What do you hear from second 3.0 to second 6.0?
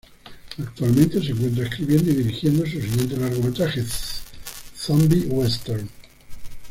largometraje: "Zombie Western".